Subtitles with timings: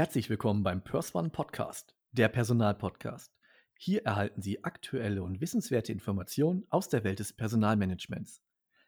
[0.00, 3.34] Herzlich willkommen beim PersOne Podcast, der Personalpodcast.
[3.76, 8.40] Hier erhalten Sie aktuelle und wissenswerte Informationen aus der Welt des Personalmanagements.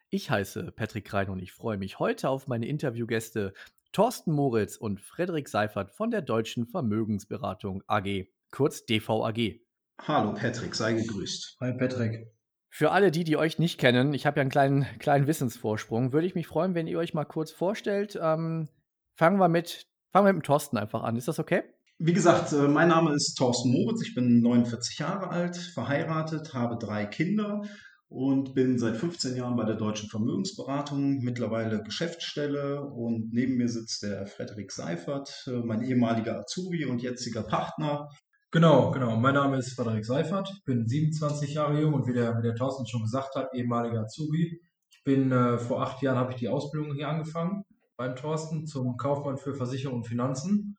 [0.09, 3.53] Ich heiße Patrick Rein und ich freue mich heute auf meine Interviewgäste
[3.91, 9.59] Thorsten Moritz und Frederik Seifert von der Deutschen Vermögensberatung AG, kurz DVAG.
[10.01, 11.57] Hallo Patrick, sei gegrüßt.
[11.61, 12.33] Hi Patrick.
[12.69, 16.25] Für alle die, die euch nicht kennen, ich habe ja einen kleinen, kleinen Wissensvorsprung, würde
[16.25, 18.17] ich mich freuen, wenn ihr euch mal kurz vorstellt.
[18.19, 18.67] Ähm,
[19.13, 21.15] fangen wir mit Fangen wir mit dem Thorsten einfach an.
[21.15, 21.63] Ist das okay?
[21.97, 24.03] Wie gesagt, äh, mein Name ist Thorsten Moritz.
[24.03, 27.63] Ich bin 49 Jahre alt, verheiratet, habe drei Kinder
[28.09, 32.83] und bin seit 15 Jahren bei der Deutschen Vermögensberatung, mittlerweile Geschäftsstelle.
[32.83, 38.07] Und neben mir sitzt der Frederik Seifert, äh, mein ehemaliger Azubi und jetziger Partner.
[38.51, 39.15] Genau, genau.
[39.15, 40.47] Mein Name ist Frederik Seifert.
[40.55, 44.01] Ich bin 27 Jahre jung und wie der, wie der Thorsten schon gesagt hat, ehemaliger
[44.01, 44.61] Azubi.
[44.91, 47.63] Ich bin äh, vor acht Jahren habe ich die Ausbildung hier angefangen
[48.03, 50.77] beim Thorsten zum Kaufmann für Versicherung und Finanzen.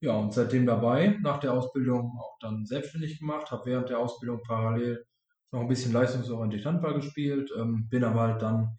[0.00, 4.40] Ja, und seitdem dabei, nach der Ausbildung auch dann selbstständig gemacht, habe während der Ausbildung
[4.46, 5.04] parallel
[5.50, 8.78] noch ein bisschen leistungsorientiert Handball gespielt, ähm, bin aber halt dann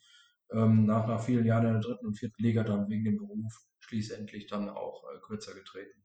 [0.54, 3.54] ähm, nach, nach vielen Jahren in der dritten und vierten Liga dann wegen dem Beruf
[3.80, 6.01] schließlich dann auch äh, kürzer getreten.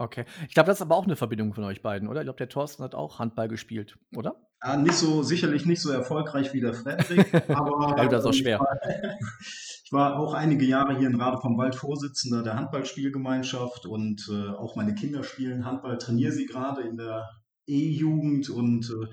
[0.00, 0.24] Okay.
[0.46, 2.20] Ich glaube, das ist aber auch eine Verbindung von euch beiden, oder?
[2.20, 4.36] Ich glaube, der Thorsten hat auch Handball gespielt, oder?
[4.62, 7.96] Ja, nicht so, sicherlich nicht so erfolgreich wie der Frederik, aber.
[7.98, 8.60] ja, das ist auch schwer.
[9.88, 14.50] Ich war auch einige Jahre hier in Rade vom Wald Vorsitzender der Handballspielgemeinschaft und äh,
[14.50, 17.26] auch meine Kinder spielen Handball, trainiere sie gerade in der
[17.66, 19.06] E-Jugend und äh,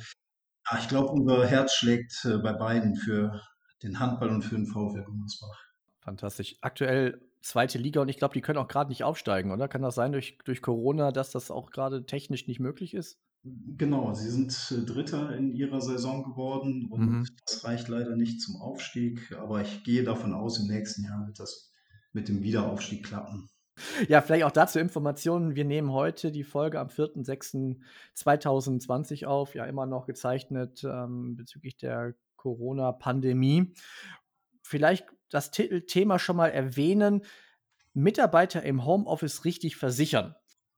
[0.70, 3.40] ja, ich glaube, unser Herz schlägt äh, bei beiden für
[3.84, 5.64] den Handball und für den VfL Gummersbach.
[6.06, 6.56] Fantastisch.
[6.62, 9.68] Aktuell zweite Liga und ich glaube, die können auch gerade nicht aufsteigen, oder?
[9.68, 13.18] Kann das sein durch, durch Corona, dass das auch gerade technisch nicht möglich ist?
[13.44, 17.26] Genau, sie sind äh, Dritter in ihrer Saison geworden und mhm.
[17.46, 21.40] das reicht leider nicht zum Aufstieg, aber ich gehe davon aus, im nächsten Jahr wird
[21.40, 21.72] das
[22.14, 23.50] mit dem Wiederaufstieg klappen.
[24.08, 25.56] Ja, vielleicht auch dazu Informationen.
[25.56, 32.14] Wir nehmen heute die Folge am 4.6.2020 auf, ja immer noch gezeichnet ähm, bezüglich der
[32.38, 33.74] Corona-Pandemie.
[34.66, 37.24] Vielleicht das Thema schon mal erwähnen.
[37.94, 40.36] Mitarbeiter im Homeoffice richtig versichern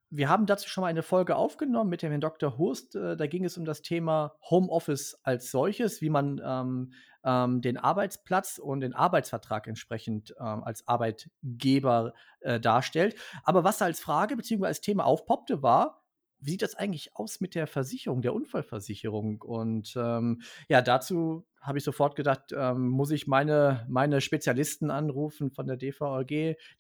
[0.10, 2.58] wir haben dazu schon mal eine Folge aufgenommen mit dem Herrn Dr.
[2.58, 2.96] Hurst.
[2.96, 6.94] Äh, da ging es um das Thema Homeoffice als solches, wie man ähm,
[7.24, 13.16] ähm, den Arbeitsplatz und den Arbeitsvertrag entsprechend ähm, als Arbeitgeber äh, darstellt.
[13.44, 14.66] Aber was als Frage bzw.
[14.66, 16.04] als Thema aufpoppte, war,
[16.40, 19.42] wie sieht das eigentlich aus mit der Versicherung, der Unfallversicherung?
[19.42, 25.52] Und ähm, ja, dazu habe ich sofort gedacht, ähm, muss ich meine, meine Spezialisten anrufen
[25.52, 26.28] von der DVAG,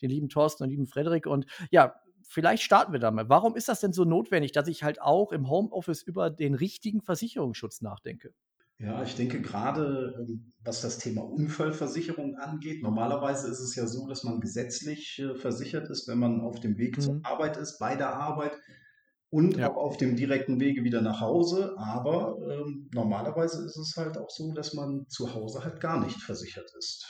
[0.02, 1.26] den lieben Thorsten und lieben Frederik.
[1.28, 3.30] Und ja, vielleicht starten wir damit.
[3.30, 7.02] Warum ist das denn so notwendig, dass ich halt auch im Homeoffice über den richtigen
[7.02, 8.34] Versicherungsschutz nachdenke?
[8.80, 14.08] Ja, ich denke gerade, ähm, was das Thema Unfallversicherung angeht, normalerweise ist es ja so,
[14.08, 17.02] dass man gesetzlich äh, versichert ist, wenn man auf dem Weg mhm.
[17.02, 18.52] zur Arbeit ist, bei der Arbeit
[19.30, 19.70] und ja.
[19.70, 21.76] auch auf dem direkten Wege wieder nach Hause.
[21.78, 26.22] Aber ähm, normalerweise ist es halt auch so, dass man zu Hause halt gar nicht
[26.22, 27.06] versichert ist.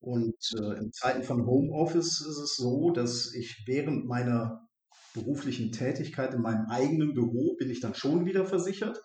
[0.00, 4.66] Und äh, in Zeiten von Homeoffice ist es so, dass ich während meiner
[5.12, 9.02] beruflichen Tätigkeit in meinem eigenen Büro bin ich dann schon wieder versichert.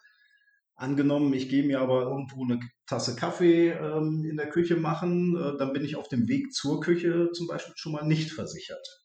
[0.76, 5.58] Angenommen, ich gehe mir aber irgendwo eine Tasse Kaffee ähm, in der Küche machen, äh,
[5.58, 9.05] dann bin ich auf dem Weg zur Küche zum Beispiel schon mal nicht versichert.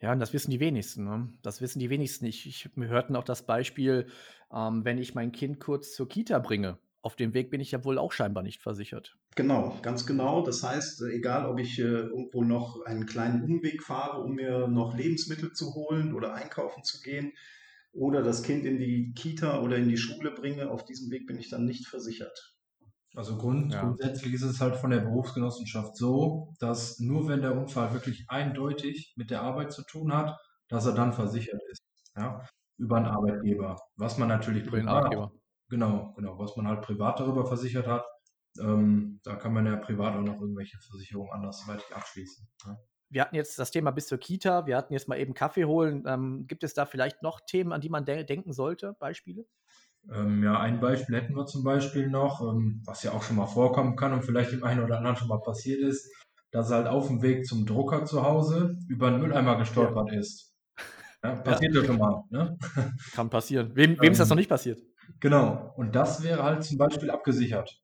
[0.00, 1.04] Ja, und das wissen die wenigsten.
[1.04, 1.32] Ne?
[1.42, 2.26] Das wissen die wenigsten.
[2.26, 4.08] Ich, ich, wir hörten auch das Beispiel,
[4.52, 7.84] ähm, wenn ich mein Kind kurz zur Kita bringe auf dem Weg bin ich ja
[7.84, 9.16] wohl auch scheinbar nicht versichert.
[9.36, 10.42] Genau, ganz genau.
[10.42, 14.96] Das heißt, egal ob ich äh, irgendwo noch einen kleinen Umweg fahre, um mir noch
[14.96, 17.32] Lebensmittel zu holen oder einkaufen zu gehen
[17.92, 21.38] oder das Kind in die Kita oder in die Schule bringe, auf diesem Weg bin
[21.38, 22.55] ich dann nicht versichert.
[23.16, 23.80] Also grund, ja.
[23.80, 29.14] grundsätzlich ist es halt von der Berufsgenossenschaft so, dass nur wenn der Unfall wirklich eindeutig
[29.16, 30.38] mit der Arbeit zu tun hat,
[30.68, 31.82] dass er dann versichert ist.
[32.14, 32.46] Ja?
[32.76, 33.80] Über einen Arbeitgeber.
[33.96, 35.32] Was man natürlich über den Arbeitgeber.
[35.70, 36.38] Genau, genau.
[36.38, 38.04] Was man halt privat darüber versichert hat,
[38.60, 42.46] ähm, da kann man ja privat auch noch irgendwelche Versicherungen andersweitig abschließen.
[42.66, 42.76] Ja.
[43.08, 46.04] Wir hatten jetzt das Thema bis zur Kita, wir hatten jetzt mal eben Kaffee holen.
[46.06, 48.94] Ähm, gibt es da vielleicht noch Themen, an die man de denken sollte?
[48.98, 49.46] Beispiele?
[50.12, 53.46] Ähm, ja, ein Beispiel hätten wir zum Beispiel noch, ähm, was ja auch schon mal
[53.46, 56.08] vorkommen kann und vielleicht dem einen oder anderen schon mal passiert ist,
[56.52, 60.18] dass er halt auf dem Weg zum Drucker zu Hause über einen Mülleimer gestolpert ja.
[60.18, 60.52] ist.
[61.24, 62.22] Ja, passiert ja schon mal.
[62.30, 62.56] Ne?
[63.12, 63.74] Kann passieren.
[63.74, 64.80] Wem, wem ist das ähm, noch nicht passiert?
[65.18, 65.72] Genau.
[65.76, 67.80] Und das wäre halt zum Beispiel abgesichert.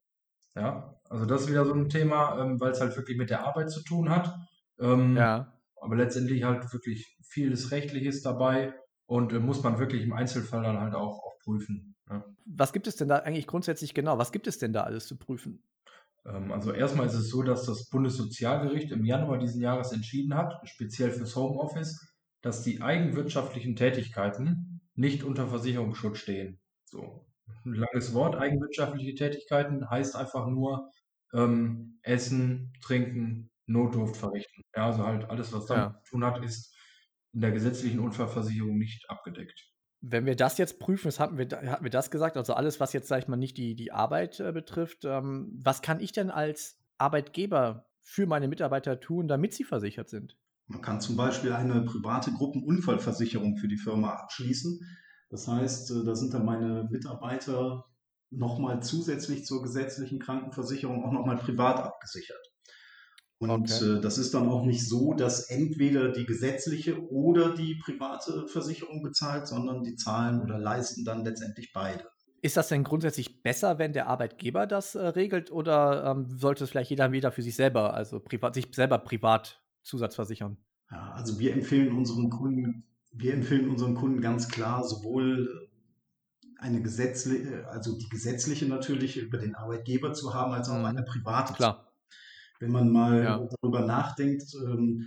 [0.54, 3.44] Ja, also das ist wieder so ein Thema, ähm, weil es halt wirklich mit der
[3.44, 4.32] Arbeit zu tun hat.
[4.78, 5.52] Ähm, ja.
[5.80, 8.74] Aber letztendlich halt wirklich vieles Rechtliches dabei
[9.06, 11.96] und äh, muss man wirklich im Einzelfall dann halt auch, auch prüfen.
[12.10, 12.24] Ja.
[12.44, 14.18] Was gibt es denn da eigentlich grundsätzlich genau?
[14.18, 15.62] Was gibt es denn da alles zu prüfen?
[16.26, 20.60] Ähm, also erstmal ist es so, dass das Bundessozialgericht im Januar diesen Jahres entschieden hat,
[20.68, 22.12] speziell fürs Homeoffice,
[22.42, 26.60] dass die eigenwirtschaftlichen Tätigkeiten nicht unter Versicherungsschutz stehen.
[26.84, 27.26] So.
[27.64, 30.90] Ein langes Wort, eigenwirtschaftliche Tätigkeiten heißt einfach nur
[31.32, 34.62] ähm, Essen, Trinken, Notdurft verrichten.
[34.74, 36.00] Ja, also halt alles, was damit ja.
[36.02, 36.74] zu tun hat, ist
[37.32, 39.71] in der gesetzlichen Unfallversicherung nicht abgedeckt.
[40.02, 42.92] Wenn wir das jetzt prüfen, das hatten wir, hatten wir das gesagt, also alles, was
[42.92, 46.30] jetzt, sag ich mal, nicht die, die Arbeit äh, betrifft, ähm, was kann ich denn
[46.30, 50.36] als Arbeitgeber für meine Mitarbeiter tun, damit sie versichert sind?
[50.66, 54.80] Man kann zum Beispiel eine private Gruppenunfallversicherung für die Firma abschließen.
[55.30, 57.86] Das heißt, äh, da sind dann meine Mitarbeiter
[58.30, 62.51] nochmal zusätzlich zur gesetzlichen Krankenversicherung auch nochmal privat abgesichert.
[63.42, 63.96] Und okay.
[63.96, 69.02] äh, das ist dann auch nicht so, dass entweder die gesetzliche oder die private Versicherung
[69.02, 72.04] bezahlt, sondern die zahlen oder leisten dann letztendlich beide.
[72.40, 76.70] Ist das denn grundsätzlich besser, wenn der Arbeitgeber das äh, regelt oder ähm, sollte es
[76.70, 80.56] vielleicht jeder wieder für sich selber, also privat, sich selber privat zusatzversichern?
[80.92, 85.68] Ja, also wir empfehlen unseren Kunden, wir empfehlen unseren Kunden ganz klar sowohl
[86.58, 90.84] eine gesetzliche, also die gesetzliche natürlich über den Arbeitgeber zu haben, als auch mhm.
[90.84, 91.54] eine private.
[91.54, 91.91] Klar.
[92.62, 93.48] Wenn man mal ja.
[93.60, 95.04] darüber nachdenkt, ähm,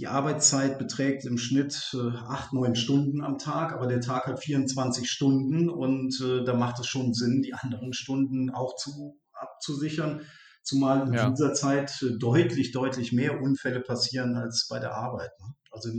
[0.00, 4.42] die Arbeitszeit beträgt im Schnitt äh, acht, neun Stunden am Tag, aber der Tag hat
[4.42, 10.22] 24 Stunden und äh, da macht es schon Sinn, die anderen Stunden auch zu, abzusichern,
[10.64, 11.30] zumal in ja.
[11.30, 15.30] dieser Zeit äh, deutlich, deutlich mehr Unfälle passieren als bei der Arbeit.
[15.38, 15.54] Ne?
[15.70, 15.90] Also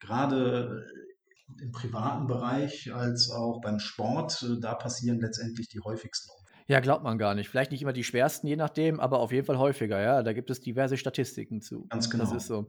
[0.00, 0.82] gerade
[1.60, 6.37] im privaten Bereich als auch beim Sport, da passieren letztendlich die häufigsten Unfälle.
[6.68, 7.48] Ja, glaubt man gar nicht.
[7.48, 10.22] Vielleicht nicht immer die schwersten, je nachdem, aber auf jeden Fall häufiger, ja.
[10.22, 11.86] Da gibt es diverse Statistiken zu.
[11.88, 12.24] Ganz genau.
[12.24, 12.66] Das ist so.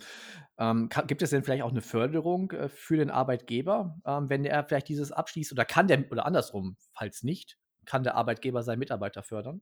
[0.58, 4.46] Ähm, kann, gibt es denn vielleicht auch eine Förderung äh, für den Arbeitgeber, ähm, wenn
[4.46, 5.52] er vielleicht dieses abschließt?
[5.52, 9.62] Oder kann der, oder andersrum, falls nicht, kann der Arbeitgeber seinen Mitarbeiter fördern?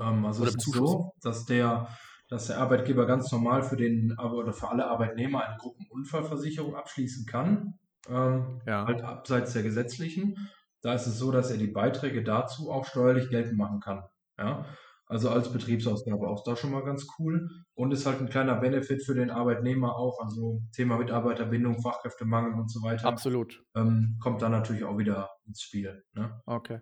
[0.00, 1.88] Ähm, also oder es ist so, dass der,
[2.28, 7.80] dass der Arbeitgeber ganz normal für den oder für alle Arbeitnehmer eine Gruppenunfallversicherung abschließen kann.
[8.08, 8.86] Ähm, ja.
[8.86, 10.36] Halt abseits der gesetzlichen.
[10.82, 14.02] Da ist es so, dass er die Beiträge dazu auch steuerlich geltend machen kann.
[14.38, 14.66] Ja?
[15.06, 17.48] Also als Betriebsausgabe auch da schon mal ganz cool.
[17.74, 20.18] Und ist halt ein kleiner Benefit für den Arbeitnehmer auch.
[20.20, 23.06] Also Thema Mitarbeiterbindung, Fachkräftemangel und so weiter.
[23.06, 23.62] Absolut.
[23.76, 26.02] Ähm, kommt da natürlich auch wieder ins Spiel.
[26.14, 26.40] Ne?
[26.46, 26.80] Okay.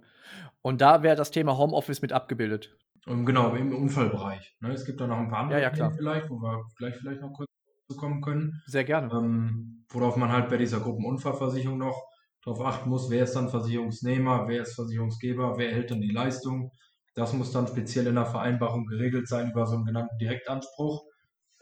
[0.62, 2.76] Und da wäre das Thema Homeoffice mit abgebildet.
[3.06, 4.56] Und ähm, genau, im Unfallbereich.
[4.61, 4.73] Ne?
[4.73, 7.32] Es gibt da noch ein paar andere ja, ja, vielleicht, wo wir gleich vielleicht noch
[7.32, 7.49] kurz
[7.91, 8.62] zu kommen können.
[8.67, 9.12] Sehr gerne.
[9.12, 12.10] Ähm, worauf man halt bei dieser Gruppenunfallversicherung noch
[12.45, 16.73] darauf achten muss, wer ist dann Versicherungsnehmer, wer ist Versicherungsgeber, wer erhält dann die Leistung.
[17.15, 21.05] Das muss dann speziell in der Vereinbarung geregelt sein über so einen genannten Direktanspruch,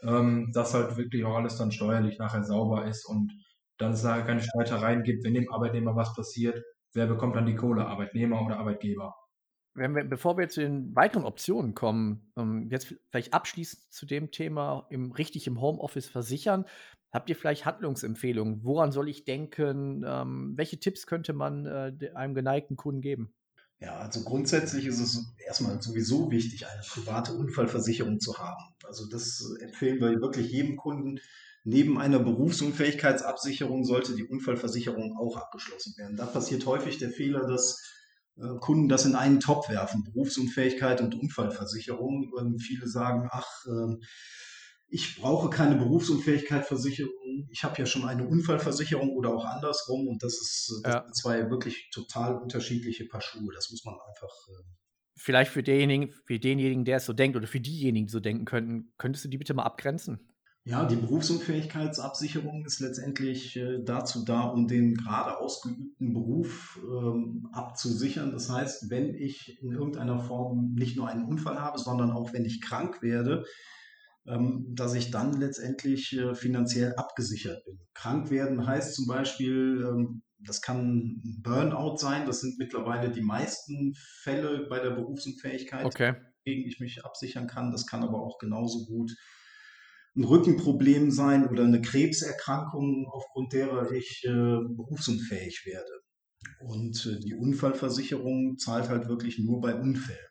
[0.03, 3.33] ähm, dass halt wirklich auch alles dann steuerlich nachher sauber ist und
[3.77, 7.55] dann es nachher keine Streitereien gibt, wenn dem Arbeitnehmer was passiert, wer bekommt dann die
[7.55, 9.15] Kohle, Arbeitnehmer oder Arbeitgeber.
[9.75, 14.87] Wir, bevor wir zu den weiteren Optionen kommen, ähm, jetzt vielleicht abschließend zu dem Thema
[14.89, 16.65] im, richtig im Homeoffice versichern.
[17.11, 18.63] Habt ihr vielleicht Handlungsempfehlungen?
[18.63, 20.03] Woran soll ich denken?
[20.05, 23.33] Ähm, welche Tipps könnte man äh, einem geneigten Kunden geben?
[23.79, 28.75] Ja, also grundsätzlich ist es erstmal sowieso wichtig, eine private Unfallversicherung zu haben.
[28.85, 31.19] Also das empfehlen wir wirklich jedem Kunden.
[31.63, 36.17] Neben einer Berufsunfähigkeitsabsicherung sollte die Unfallversicherung auch abgeschlossen werden.
[36.17, 37.81] Da passiert häufig der Fehler, dass
[38.37, 42.31] äh, Kunden das in einen Topf werfen, Berufsunfähigkeit und Unfallversicherung.
[42.33, 43.95] Und viele sagen, ach, äh,
[44.89, 50.33] ich brauche keine Berufsunfähigkeitsversicherung, ich habe ja schon eine Unfallversicherung oder auch andersrum und das
[50.33, 51.11] ist das ja.
[51.11, 53.53] zwei wirklich total unterschiedliche Paar Schuhe.
[53.53, 54.29] Das muss man einfach.
[54.49, 54.63] Äh
[55.21, 58.45] Vielleicht für denjenigen, für denjenigen, der es so denkt oder für diejenigen, die so denken
[58.45, 60.19] könnten, könntest du die bitte mal abgrenzen?
[60.63, 68.31] Ja, die Berufsunfähigkeitsabsicherung ist letztendlich äh, dazu da, um den gerade ausgeübten Beruf ähm, abzusichern.
[68.31, 72.45] Das heißt, wenn ich in irgendeiner Form nicht nur einen Unfall habe, sondern auch wenn
[72.45, 73.45] ich krank werde,
[74.25, 77.79] dass ich dann letztendlich äh, finanziell abgesichert bin.
[77.93, 83.93] Krank werden heißt zum Beispiel, ähm, das kann Burnout sein, das sind mittlerweile die meisten
[84.21, 86.15] Fälle bei der Berufsunfähigkeit, okay.
[86.45, 87.71] gegen ich mich absichern kann.
[87.71, 89.11] Das kann aber auch genauso gut
[90.15, 95.91] ein Rückenproblem sein oder eine Krebserkrankung, aufgrund derer ich äh, berufsunfähig werde.
[96.59, 100.28] Und äh, die Unfallversicherung zahlt halt wirklich nur bei Unfällen.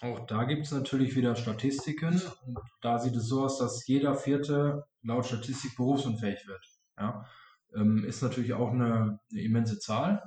[0.00, 2.20] Auch da gibt es natürlich wieder Statistiken.
[2.46, 6.64] Und da sieht es so aus, dass jeder Vierte laut Statistik berufsunfähig wird.
[6.98, 7.26] Ja?
[7.74, 10.22] Ähm, ist natürlich auch eine, eine immense Zahl.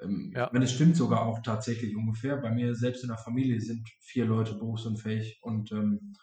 [0.00, 0.48] Ähm, ja.
[0.52, 2.36] Wenn es stimmt sogar auch tatsächlich ungefähr.
[2.36, 6.14] Bei mir selbst in der Familie sind vier Leute berufsunfähig und ähm,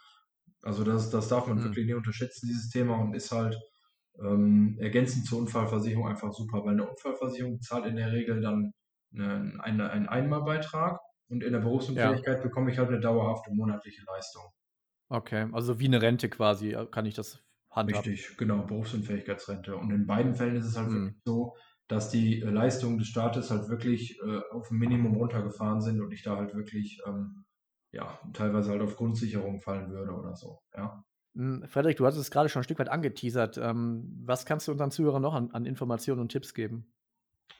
[0.62, 1.64] also das, das darf man mhm.
[1.66, 3.60] wirklich nicht unterschätzen, dieses Thema und ist halt
[4.20, 8.74] ähm, ergänzend zur Unfallversicherung einfach super, weil eine Unfallversicherung zahlt in der Regel dann
[9.14, 11.00] eine, eine, einen Einmalbeitrag
[11.30, 12.44] und in der Berufsunfähigkeit ja.
[12.44, 14.44] bekomme ich halt eine dauerhafte monatliche Leistung.
[15.10, 18.08] Okay, also wie eine Rente quasi, äh, kann ich das handhabt.
[18.08, 19.76] Richtig, genau, Berufsunfähigkeitsrente.
[19.76, 21.16] Und in beiden Fällen ist es halt mhm.
[21.26, 21.56] so,
[21.88, 26.12] dass die äh, Leistungen des Staates halt wirklich äh, auf ein Minimum runtergefahren sind und
[26.12, 27.46] ich da halt wirklich ähm,
[27.92, 31.04] ja, teilweise halt auf Grundsicherung fallen würde oder so, ja.
[31.36, 33.58] Hm, Frederik, du hast es gerade schon ein Stück weit angeteasert.
[33.58, 36.93] Ähm, was kannst du unseren Zuhörern noch an, an Informationen und Tipps geben?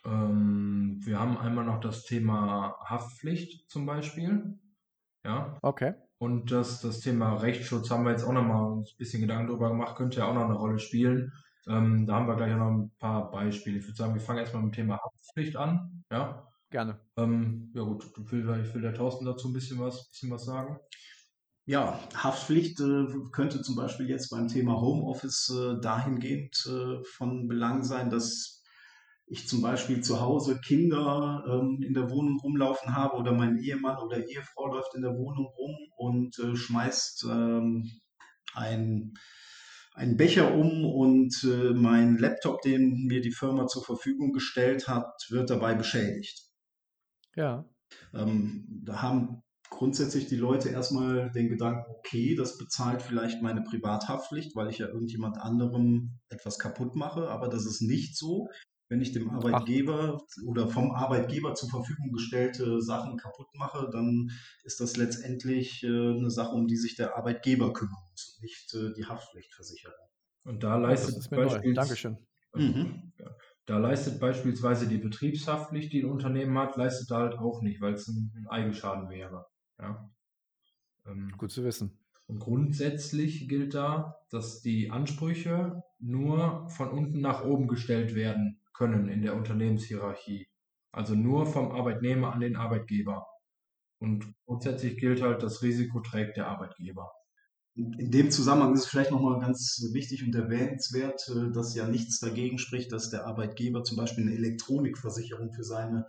[0.06, 4.58] Ähm, wir haben einmal noch das Thema Haftpflicht zum Beispiel.
[5.26, 5.58] Ja.
[5.62, 5.94] Okay.
[6.18, 9.70] Und das, das Thema Rechtsschutz haben wir jetzt auch noch mal ein bisschen Gedanken darüber
[9.70, 11.34] gemacht, könnte ja auch noch eine Rolle spielen.
[11.68, 13.78] Ähm, da haben wir gleich noch ein paar Beispiele.
[13.78, 16.04] Ich würde sagen, wir fangen erstmal mit dem Thema Haftpflicht an.
[16.12, 16.48] Ja.
[16.70, 17.00] Gerne.
[17.18, 20.80] Ähm, ja gut, will, will der Thorsten dazu ein bisschen was, bisschen was sagen?
[21.66, 27.84] Ja, Haftpflicht äh, könnte zum Beispiel jetzt beim Thema Homeoffice äh, dahingehend äh, von Belang
[27.84, 28.63] sein, dass
[29.34, 33.98] ich zum Beispiel zu Hause Kinder ähm, in der Wohnung rumlaufen habe oder mein Ehemann
[33.98, 37.92] oder Ehefrau läuft in der Wohnung rum und äh, schmeißt ähm,
[38.54, 39.14] ein,
[39.96, 45.12] einen Becher um und äh, mein Laptop, den mir die Firma zur Verfügung gestellt hat,
[45.30, 46.44] wird dabei beschädigt.
[47.36, 47.66] Ja.
[48.14, 54.56] Ähm, da haben grundsätzlich die Leute erstmal den Gedanken, okay, das bezahlt vielleicht meine Privathaftpflicht,
[54.56, 58.48] weil ich ja irgendjemand anderem etwas kaputt mache, aber das ist nicht so.
[58.94, 60.44] Wenn ich dem Arbeitgeber Ach.
[60.46, 64.30] oder vom Arbeitgeber zur Verfügung gestellte Sachen kaputt mache, dann
[64.64, 68.94] ist das letztendlich äh, eine Sache, um die sich der Arbeitgeber kümmern muss, nicht äh,
[68.94, 70.06] die Haftpflichtversicherung.
[70.44, 71.74] Und da leistet das ist mir neu.
[71.74, 72.20] Dankeschön.
[72.54, 73.14] Mhm.
[73.66, 77.96] Da leistet beispielsweise die Betriebshaftpflicht, die ein Unternehmen hat, leistet da halt auch nicht, weil
[77.96, 79.48] es ein, ein Eigenschaden wäre.
[79.80, 80.08] Ja.
[81.08, 81.98] Ähm, Gut zu wissen.
[82.28, 89.10] Und grundsätzlich gilt da, dass die Ansprüche nur von unten nach oben gestellt werden können
[89.10, 90.48] in der Unternehmenshierarchie.
[90.92, 93.26] Also nur vom Arbeitnehmer an den Arbeitgeber.
[94.00, 97.12] Und grundsätzlich gilt halt, das Risiko trägt der Arbeitgeber.
[97.76, 102.20] In dem Zusammenhang ist es vielleicht nochmal ganz wichtig und erwähnenswert, äh, dass ja nichts
[102.20, 106.06] dagegen spricht, dass der Arbeitgeber zum Beispiel eine Elektronikversicherung für seine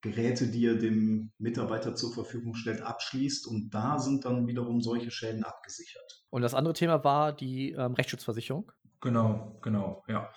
[0.00, 3.48] Geräte, die er dem Mitarbeiter zur Verfügung stellt, abschließt.
[3.48, 6.22] Und da sind dann wiederum solche Schäden abgesichert.
[6.30, 8.70] Und das andere Thema war die ähm, Rechtsschutzversicherung?
[9.00, 10.30] Genau, genau, ja.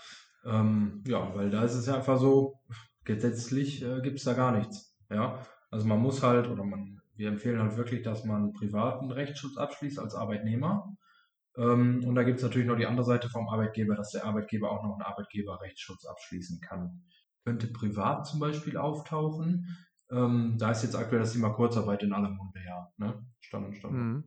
[0.46, 2.60] Ähm, ja, weil da ist es ja einfach so,
[3.04, 4.98] gesetzlich äh, gibt es da gar nichts.
[5.10, 9.58] Ja, also man muss halt, oder man, wir empfehlen halt wirklich, dass man privaten Rechtsschutz
[9.58, 10.96] abschließt als Arbeitnehmer.
[11.58, 14.72] Ähm, und da gibt es natürlich noch die andere Seite vom Arbeitgeber, dass der Arbeitgeber
[14.72, 17.04] auch noch einen Arbeitgeberrechtsschutz abschließen kann.
[17.44, 19.66] Könnte privat zum Beispiel auftauchen.
[20.10, 22.92] Ähm, da ist jetzt aktuell das Thema Kurzarbeit in aller Munde, ja.
[22.98, 23.26] Ne?
[23.40, 23.94] Stand und Stand.
[23.94, 24.24] Mhm.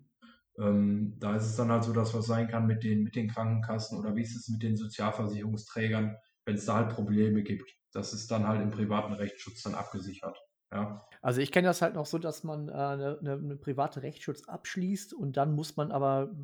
[0.58, 3.28] Ähm, da ist es dann halt so, dass was sein kann mit den, mit den
[3.28, 7.70] Krankenkassen oder wie ist es mit den Sozialversicherungsträgern, wenn es da halt Probleme gibt.
[7.92, 10.38] Das ist dann halt im privaten Rechtsschutz dann abgesichert.
[10.72, 11.00] Ja.
[11.22, 14.44] Also ich kenne das halt noch so, dass man eine äh, ne, ne private Rechtsschutz
[14.48, 16.34] abschließt und dann muss man aber,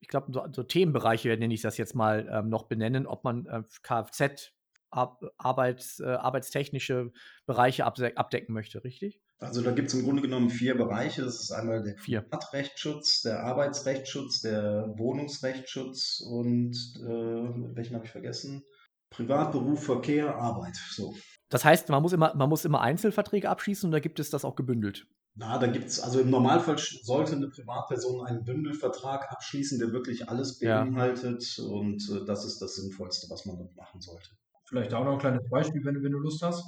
[0.00, 3.46] ich glaube, so, so, Themenbereiche, nenne ich das jetzt mal, ähm, noch benennen, ob man
[3.46, 4.52] äh, Kfz,
[4.90, 7.12] Ar Arbeits, äh, arbeitstechnische
[7.46, 9.20] Bereiche abdecken möchte, richtig?
[9.42, 11.22] Also da gibt es im Grunde genommen vier Bereiche.
[11.22, 18.62] Das ist einmal der Privatrechtsschutz, der Arbeitsrechtsschutz, der Wohnungsrechtsschutz und äh, welchen habe ich vergessen?
[19.10, 20.76] Privatberuf, Verkehr, Arbeit.
[20.90, 21.14] So.
[21.48, 24.44] Das heißt, man muss immer, man muss immer Einzelverträge abschließen und da gibt es das
[24.44, 25.06] auch gebündelt.
[25.34, 30.28] Na, da gibt es, also im Normalfall sollte eine Privatperson einen Bündelvertrag abschließen, der wirklich
[30.28, 31.64] alles beinhaltet ja.
[31.64, 34.28] und äh, das ist das Sinnvollste, was man dort machen sollte.
[34.66, 36.64] Vielleicht auch noch ein kleines Beispiel, wenn, wenn du Lust hast.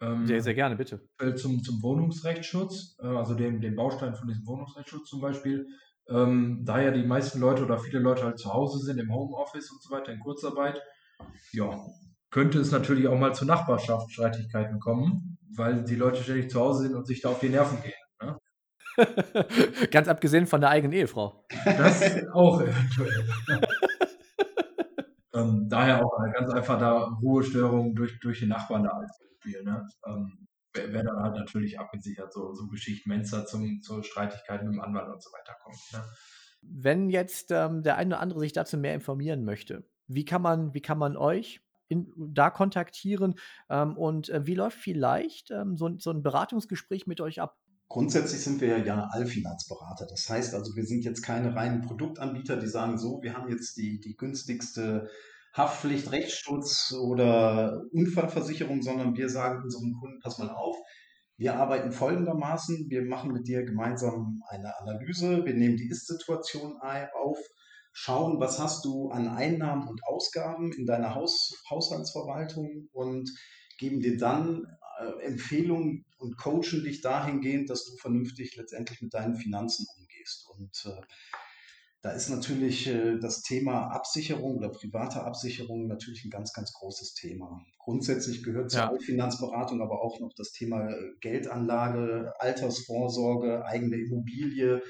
[0.00, 1.00] Ähm, sehr, sehr gerne, bitte.
[1.36, 5.66] Zum, zum Wohnungsrechtsschutz, äh, also dem, dem Baustein von diesem Wohnungsrechtsschutz zum Beispiel.
[6.08, 9.70] Ähm, da ja die meisten Leute oder viele Leute halt zu Hause sind, im Homeoffice
[9.70, 10.80] und so weiter, in Kurzarbeit,
[11.52, 11.80] ja,
[12.30, 16.94] könnte es natürlich auch mal zu Nachbarschaftsstreitigkeiten kommen, weil die Leute ständig zu Hause sind
[16.94, 17.92] und sich da auf die Nerven gehen.
[18.22, 18.38] Ne?
[19.90, 21.44] Ganz abgesehen von der eigenen Ehefrau.
[21.64, 23.28] Das auch eventuell.
[25.34, 28.90] ähm, daher auch ganz einfach da Ruhestörungen durch, durch die Nachbarn da
[29.46, 29.64] Beispiel.
[29.64, 29.88] Ne?
[30.06, 34.62] Ähm, Wäre dann halt natürlich abgesichert, so, so Geschichten, wenn es da zum, zur Streitigkeit
[34.62, 35.78] mit dem Anwalt und so weiter kommt.
[35.92, 36.04] Ne?
[36.60, 40.74] Wenn jetzt ähm, der eine oder andere sich dazu mehr informieren möchte, wie kann man,
[40.74, 43.36] wie kann man euch in, da kontaktieren
[43.70, 47.56] ähm, und äh, wie läuft vielleicht ähm, so, so ein Beratungsgespräch mit euch ab?
[47.88, 50.06] Grundsätzlich sind wir ja Allfinanzberater.
[50.10, 53.78] Das heißt also, wir sind jetzt keine reinen Produktanbieter, die sagen so, wir haben jetzt
[53.78, 55.08] die, die günstigste
[55.56, 60.76] Haftpflicht, Rechtsschutz oder Unfallversicherung, sondern wir sagen unseren Kunden, pass mal auf,
[61.38, 67.38] wir arbeiten folgendermaßen, wir machen mit dir gemeinsam eine Analyse, wir nehmen die Ist-Situation auf,
[67.92, 73.30] schauen, was hast du an Einnahmen und Ausgaben in deiner Haus Haushaltsverwaltung und
[73.78, 74.66] geben dir dann
[74.98, 80.46] äh, Empfehlungen und coachen dich dahingehend, dass du vernünftig letztendlich mit deinen Finanzen umgehst.
[80.48, 81.02] Und äh,
[82.06, 87.14] da ist natürlich äh, das Thema Absicherung oder private Absicherung natürlich ein ganz, ganz großes
[87.14, 87.60] Thema.
[87.80, 88.96] Grundsätzlich gehört zur ja.
[89.00, 94.84] Finanzberatung aber auch noch das Thema äh, Geldanlage, Altersvorsorge, eigene Immobilie.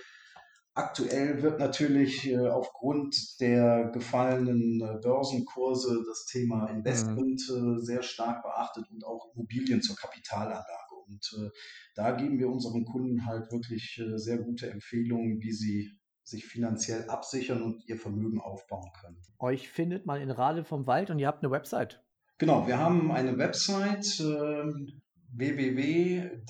[0.74, 7.78] Aktuell wird natürlich äh, aufgrund der gefallenen Börsenkurse das Thema Investment mhm.
[7.78, 10.66] sehr stark beachtet und auch Immobilien zur Kapitalanlage.
[11.06, 11.52] Und
[11.94, 15.96] da geben wir unseren Kunden halt wirklich sehr gute Empfehlungen, wie sie
[16.26, 19.16] sich finanziell absichern und ihr Vermögen aufbauen können.
[19.38, 22.02] Euch findet man in Rade vom Wald und ihr habt eine Website.
[22.38, 24.64] Genau, wir haben eine Website äh,
[25.32, 26.42] www.dvag.de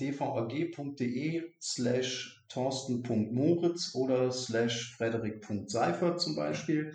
[1.61, 6.93] slash torsten.moritz oder slash frederik.seifert zum Beispiel.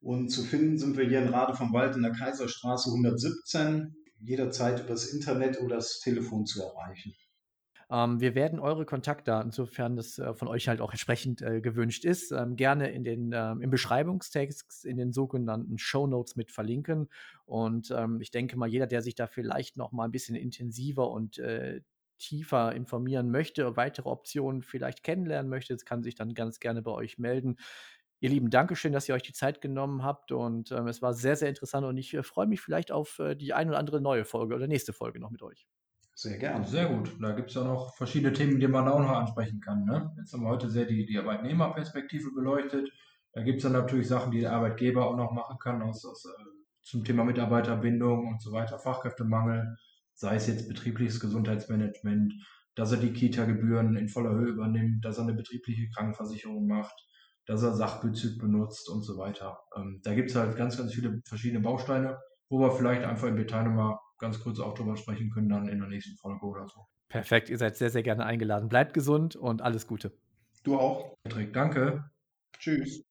[0.00, 4.84] Und zu finden sind wir hier in Rade vom Wald in der Kaiserstraße 117, jederzeit
[4.84, 7.14] übers Internet oder das Telefon zu erreichen.
[7.90, 12.04] Ähm, wir werden eure Kontaktdaten, sofern das äh, von euch halt auch entsprechend äh, gewünscht
[12.04, 17.08] ist, ähm, gerne in den, ähm, im Beschreibungstext in den sogenannten Show Notes mit verlinken.
[17.44, 21.10] Und ähm, ich denke mal, jeder, der sich da vielleicht noch mal ein bisschen intensiver
[21.10, 21.80] und äh,
[22.18, 27.18] tiefer informieren möchte, weitere Optionen vielleicht kennenlernen möchte, kann sich dann ganz gerne bei euch
[27.18, 27.56] melden.
[28.20, 31.36] Ihr Lieben, Dankeschön, dass ihr euch die Zeit genommen habt und ähm, es war sehr,
[31.36, 34.24] sehr interessant und ich äh, freue mich vielleicht auf äh, die ein oder andere neue
[34.24, 35.66] Folge oder nächste Folge noch mit euch.
[36.14, 36.66] Sehr gerne.
[36.66, 37.10] Sehr gut.
[37.20, 39.84] Da gibt es ja noch verschiedene Themen, die man auch noch ansprechen kann.
[39.84, 40.12] Ne?
[40.16, 42.88] Jetzt haben wir heute sehr die, die Arbeitnehmerperspektive beleuchtet.
[43.32, 46.24] Da gibt es dann natürlich Sachen, die der Arbeitgeber auch noch machen kann, aus, aus,
[46.24, 46.44] äh,
[46.82, 49.76] zum Thema Mitarbeiterbindung und so weiter, Fachkräftemangel,
[50.12, 52.32] sei es jetzt betriebliches Gesundheitsmanagement,
[52.76, 56.94] dass er die Kita-Gebühren in voller Höhe übernimmt, dass er eine betriebliche Krankenversicherung macht,
[57.46, 59.58] dass er Sachbezug benutzt und so weiter.
[59.76, 63.36] Ähm, da gibt es halt ganz, ganz viele verschiedene Bausteine, wo wir vielleicht einfach im
[63.36, 66.80] Detail nochmal ganz kurz auch drüber sprechen können, dann in der nächsten Folge oder so.
[67.08, 68.70] Perfekt, ihr seid sehr, sehr gerne eingeladen.
[68.70, 70.12] Bleibt gesund und alles Gute.
[70.62, 71.14] Du auch.
[71.22, 72.10] Patrick, danke.
[72.58, 73.04] Tschüss.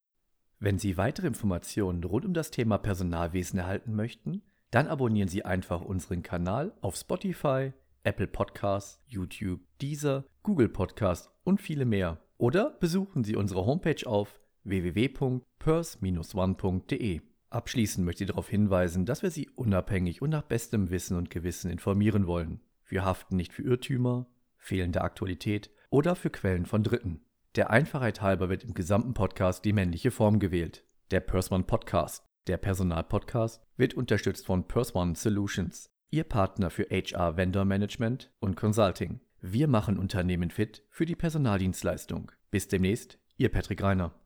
[0.59, 5.81] Wenn Sie weitere Informationen rund um das Thema Personalwesen erhalten möchten, dann abonnieren Sie einfach
[5.81, 7.73] unseren Kanal auf Spotify,
[8.03, 12.17] Apple Podcasts, YouTube, Deezer, Google Podcasts und viele mehr.
[12.37, 17.32] Oder besuchen Sie unsere Homepage auf www.pers-one.de.
[17.53, 21.69] Abschließend möchte ich darauf hinweisen, dass wir Sie unabhängig und nach bestem Wissen und Gewissen
[21.69, 22.61] informieren wollen.
[22.87, 24.25] Wir haften nicht für Irrtümer,
[24.57, 27.21] fehlende Aktualität oder für Quellen von Dritten.
[27.55, 30.83] Der Einfachheit halber wird im gesamten Podcast die männliche Form gewählt.
[31.11, 37.65] Der Perswan Podcast, der Personalpodcast, wird unterstützt von Perswan Solutions, Ihr Partner für HR Vendor
[37.65, 39.19] Management und Consulting.
[39.41, 42.31] Wir machen Unternehmen fit für die Personaldienstleistung.
[42.49, 44.22] Bis demnächst, Ihr Patrick Reiner.